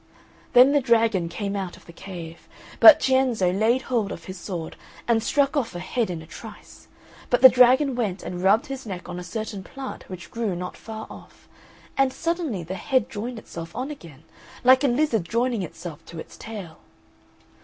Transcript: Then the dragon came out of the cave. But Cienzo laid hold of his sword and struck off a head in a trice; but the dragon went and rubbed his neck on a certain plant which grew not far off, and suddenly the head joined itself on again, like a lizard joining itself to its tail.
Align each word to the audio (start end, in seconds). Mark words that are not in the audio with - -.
Then 0.53 0.71
the 0.71 0.81
dragon 0.81 1.29
came 1.29 1.55
out 1.55 1.77
of 1.77 1.85
the 1.85 1.93
cave. 1.93 2.49
But 2.79 2.99
Cienzo 3.03 3.51
laid 3.51 3.83
hold 3.83 4.11
of 4.11 4.23
his 4.25 4.39
sword 4.39 4.75
and 5.07 5.21
struck 5.21 5.55
off 5.55 5.75
a 5.75 5.79
head 5.79 6.09
in 6.09 6.23
a 6.23 6.25
trice; 6.25 6.87
but 7.29 7.43
the 7.43 7.49
dragon 7.49 7.93
went 7.93 8.23
and 8.23 8.41
rubbed 8.41 8.65
his 8.65 8.87
neck 8.87 9.07
on 9.07 9.19
a 9.19 9.23
certain 9.23 9.61
plant 9.63 10.09
which 10.09 10.31
grew 10.31 10.55
not 10.55 10.75
far 10.75 11.05
off, 11.11 11.47
and 11.99 12.11
suddenly 12.11 12.63
the 12.63 12.73
head 12.73 13.11
joined 13.11 13.37
itself 13.37 13.75
on 13.75 13.91
again, 13.91 14.23
like 14.63 14.83
a 14.83 14.87
lizard 14.87 15.25
joining 15.25 15.61
itself 15.61 16.03
to 16.07 16.17
its 16.17 16.35
tail. 16.35 16.79